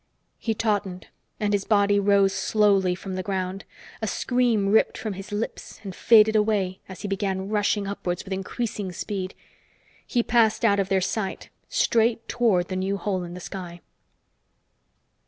[0.39, 3.65] He tautened and his body rose slowly from the ground.
[4.01, 8.33] A scream ripped from his lips and faded away as he began rushing upwards with
[8.33, 9.35] increasing speed.
[10.07, 13.81] He passed but of their sight, straight toward the new hole in the sky.